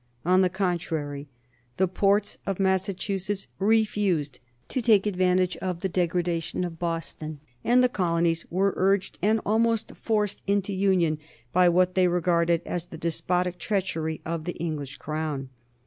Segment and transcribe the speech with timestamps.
[0.25, 1.29] On the contrary,
[1.77, 4.39] the ports of Massachusetts refused
[4.69, 9.95] to take advantage of the degradation of Boston, and the colonies were urged, and almost
[9.95, 11.19] forced, into union
[11.53, 15.49] by what they regarded as the despotic treachery of the English Crown.